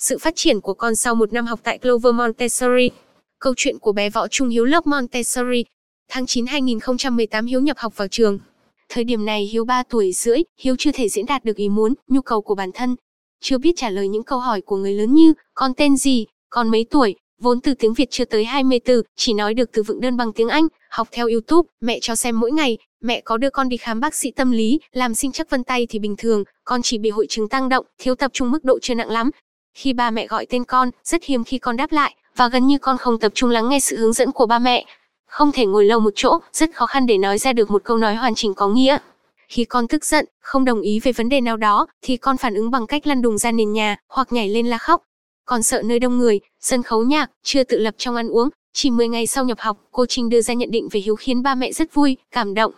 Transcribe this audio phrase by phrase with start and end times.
[0.00, 2.90] Sự phát triển của con sau một năm học tại Clover Montessori.
[3.38, 5.64] Câu chuyện của bé Võ Trung Hiếu lớp Montessori.
[6.08, 8.38] Tháng 9 2018 Hiếu nhập học vào trường.
[8.88, 11.94] Thời điểm này Hiếu 3 tuổi rưỡi, Hiếu chưa thể diễn đạt được ý muốn,
[12.08, 12.96] nhu cầu của bản thân.
[13.40, 16.68] Chưa biết trả lời những câu hỏi của người lớn như, con tên gì, con
[16.70, 20.00] mấy tuổi, vốn từ tiếng Việt chưa tới 20 từ, chỉ nói được từ vựng
[20.00, 23.50] đơn bằng tiếng Anh, học theo YouTube, mẹ cho xem mỗi ngày, mẹ có đưa
[23.50, 26.44] con đi khám bác sĩ tâm lý, làm sinh chắc vân tay thì bình thường,
[26.64, 29.30] con chỉ bị hội chứng tăng động, thiếu tập trung mức độ chưa nặng lắm.
[29.78, 32.78] Khi ba mẹ gọi tên con, rất hiếm khi con đáp lại, và gần như
[32.78, 34.84] con không tập trung lắng nghe sự hướng dẫn của ba mẹ.
[35.26, 37.98] Không thể ngồi lâu một chỗ, rất khó khăn để nói ra được một câu
[37.98, 38.98] nói hoàn chỉnh có nghĩa.
[39.48, 42.54] Khi con tức giận, không đồng ý về vấn đề nào đó, thì con phản
[42.54, 45.02] ứng bằng cách lăn đùng ra nền nhà, hoặc nhảy lên la khóc.
[45.44, 48.48] Còn sợ nơi đông người, sân khấu nhạc, chưa tự lập trong ăn uống.
[48.72, 51.42] Chỉ 10 ngày sau nhập học, cô Trinh đưa ra nhận định về Hiếu khiến
[51.42, 52.72] ba mẹ rất vui, cảm động.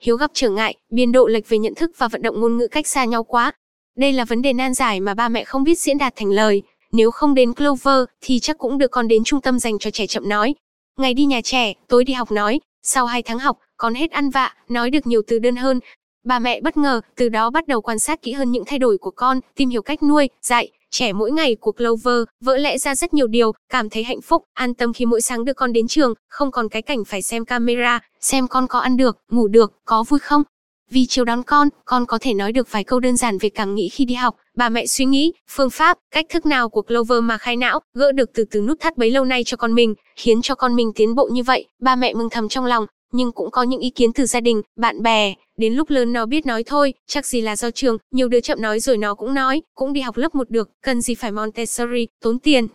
[0.00, 2.68] Hiếu gặp trở ngại, biên độ lệch về nhận thức và vận động ngôn ngữ
[2.68, 3.52] cách xa nhau quá.
[3.96, 6.62] Đây là vấn đề nan giải mà ba mẹ không biết diễn đạt thành lời.
[6.92, 10.06] Nếu không đến Clover, thì chắc cũng được con đến trung tâm dành cho trẻ
[10.06, 10.54] chậm nói.
[10.98, 12.60] Ngày đi nhà trẻ, tối đi học nói.
[12.82, 15.80] Sau 2 tháng học, con hết ăn vạ, nói được nhiều từ đơn hơn.
[16.24, 18.98] Bà mẹ bất ngờ, từ đó bắt đầu quan sát kỹ hơn những thay đổi
[18.98, 22.94] của con, tìm hiểu cách nuôi, dạy, trẻ mỗi ngày của Clover, vỡ lẽ ra
[22.94, 25.88] rất nhiều điều, cảm thấy hạnh phúc, an tâm khi mỗi sáng đưa con đến
[25.88, 29.72] trường, không còn cái cảnh phải xem camera, xem con có ăn được, ngủ được,
[29.84, 30.42] có vui không.
[30.90, 33.74] Vì chiều đón con, con có thể nói được vài câu đơn giản về cảm
[33.74, 34.36] nghĩ khi đi học.
[34.56, 38.12] Bà mẹ suy nghĩ, phương pháp, cách thức nào của Clover mà khai não, gỡ
[38.12, 40.92] được từ từ nút thắt bấy lâu nay cho con mình, khiến cho con mình
[40.94, 41.66] tiến bộ như vậy.
[41.80, 44.62] Ba mẹ mừng thầm trong lòng, nhưng cũng có những ý kiến từ gia đình,
[44.76, 45.34] bạn bè.
[45.56, 48.62] Đến lúc lớn nó biết nói thôi, chắc gì là do trường, nhiều đứa chậm
[48.62, 52.06] nói rồi nó cũng nói, cũng đi học lớp một được, cần gì phải Montessori,
[52.22, 52.66] tốn tiền.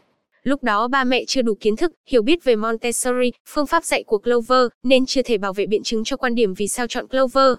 [0.44, 4.04] Lúc đó ba mẹ chưa đủ kiến thức, hiểu biết về Montessori, phương pháp dạy
[4.04, 7.08] của Clover, nên chưa thể bảo vệ biện chứng cho quan điểm vì sao chọn
[7.08, 7.54] Clover.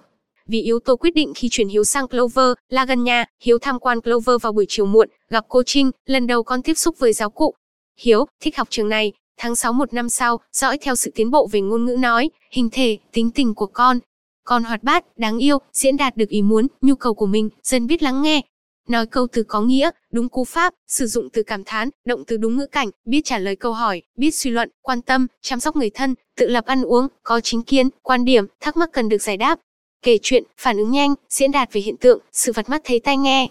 [0.46, 3.78] Vì yếu tố quyết định khi chuyển Hiếu sang Clover là gần nhà, Hiếu tham
[3.78, 7.12] quan Clover vào buổi chiều muộn, gặp cô Trinh, lần đầu con tiếp xúc với
[7.12, 7.54] giáo cụ.
[7.98, 11.48] Hiếu, thích học trường này, tháng 6 một năm sau, dõi theo sự tiến bộ
[11.52, 13.98] về ngôn ngữ nói, hình thể, tính tình của con.
[14.44, 17.86] Con hoạt bát, đáng yêu, diễn đạt được ý muốn, nhu cầu của mình, dần
[17.86, 18.40] biết lắng nghe.
[18.88, 22.36] Nói câu từ có nghĩa, đúng cú pháp, sử dụng từ cảm thán, động từ
[22.36, 25.76] đúng ngữ cảnh, biết trả lời câu hỏi, biết suy luận, quan tâm, chăm sóc
[25.76, 29.22] người thân, tự lập ăn uống, có chính kiến, quan điểm, thắc mắc cần được
[29.22, 29.58] giải đáp,
[30.02, 33.16] kể chuyện, phản ứng nhanh, diễn đạt về hiện tượng, sự vật mắt thấy tai
[33.16, 33.48] nghe.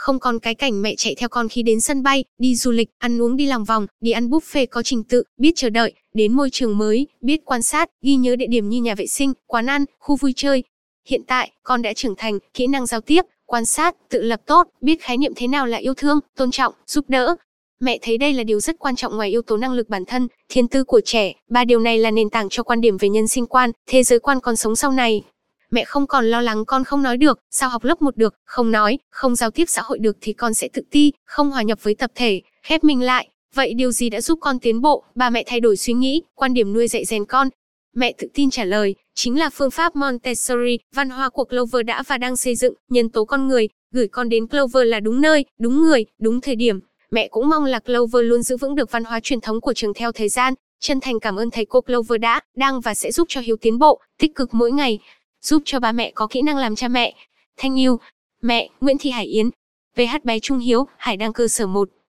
[0.00, 2.88] Không còn cái cảnh mẹ chạy theo con khi đến sân bay, đi du lịch,
[2.98, 6.32] ăn uống đi lòng vòng, đi ăn buffet có trình tự, biết chờ đợi, đến
[6.32, 9.66] môi trường mới, biết quan sát, ghi nhớ địa điểm như nhà vệ sinh, quán
[9.66, 10.62] ăn, khu vui chơi.
[11.08, 14.68] Hiện tại, con đã trưởng thành, kỹ năng giao tiếp, quan sát, tự lập tốt,
[14.80, 17.36] biết khái niệm thế nào là yêu thương, tôn trọng, giúp đỡ,
[17.82, 20.28] Mẹ thấy đây là điều rất quan trọng ngoài yếu tố năng lực bản thân,
[20.48, 23.28] thiên tư của trẻ, ba điều này là nền tảng cho quan điểm về nhân
[23.28, 25.22] sinh quan, thế giới quan còn sống sau này
[25.70, 28.70] mẹ không còn lo lắng con không nói được, sao học lớp một được, không
[28.70, 31.78] nói, không giao tiếp xã hội được thì con sẽ tự ti, không hòa nhập
[31.82, 33.28] với tập thể, khép mình lại.
[33.54, 36.54] Vậy điều gì đã giúp con tiến bộ, bà mẹ thay đổi suy nghĩ, quan
[36.54, 37.48] điểm nuôi dạy rèn con?
[37.96, 42.02] Mẹ tự tin trả lời, chính là phương pháp Montessori, văn hóa của Clover đã
[42.02, 45.44] và đang xây dựng, nhân tố con người, gửi con đến Clover là đúng nơi,
[45.58, 46.80] đúng người, đúng thời điểm.
[47.10, 49.94] Mẹ cũng mong là Clover luôn giữ vững được văn hóa truyền thống của trường
[49.94, 50.54] theo thời gian.
[50.80, 53.78] Chân thành cảm ơn thầy cô Clover đã, đang và sẽ giúp cho Hiếu tiến
[53.78, 54.98] bộ, tích cực mỗi ngày
[55.42, 57.14] giúp cho ba mẹ có kỹ năng làm cha mẹ.
[57.56, 57.98] Thanh yêu,
[58.42, 59.50] mẹ, Nguyễn Thị Hải Yến.
[59.96, 61.90] VH bé Trung Hiếu, Hải đăng cơ sở 1.